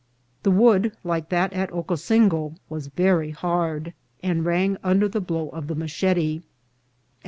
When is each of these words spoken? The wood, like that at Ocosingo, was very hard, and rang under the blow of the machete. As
The 0.41 0.49
wood, 0.49 0.97
like 1.03 1.29
that 1.29 1.53
at 1.53 1.71
Ocosingo, 1.71 2.55
was 2.69 2.87
very 2.87 3.29
hard, 3.29 3.93
and 4.23 4.43
rang 4.43 4.77
under 4.83 5.07
the 5.07 5.21
blow 5.21 5.49
of 5.49 5.67
the 5.67 5.75
machete. 5.75 6.37
As 6.37 6.43